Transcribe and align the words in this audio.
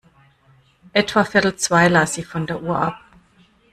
Etwa 0.93 1.23
viertel 1.31 1.55
zwei 1.57 1.87
las 1.87 2.15
sie 2.15 2.23
von 2.23 2.47
der 2.47 2.63
Uhr 2.63 2.75
ab. 2.75 2.99